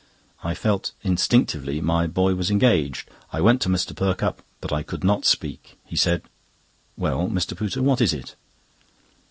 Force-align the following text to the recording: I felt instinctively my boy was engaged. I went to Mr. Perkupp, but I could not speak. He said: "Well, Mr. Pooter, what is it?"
I 0.43 0.55
felt 0.55 0.93
instinctively 1.03 1.79
my 1.79 2.07
boy 2.07 2.33
was 2.33 2.49
engaged. 2.49 3.07
I 3.31 3.39
went 3.39 3.61
to 3.61 3.69
Mr. 3.69 3.95
Perkupp, 3.95 4.41
but 4.59 4.73
I 4.73 4.81
could 4.81 5.03
not 5.03 5.25
speak. 5.25 5.77
He 5.85 5.95
said: 5.95 6.23
"Well, 6.97 7.27
Mr. 7.27 7.55
Pooter, 7.55 7.83
what 7.83 8.01
is 8.01 8.11
it?" 8.11 8.33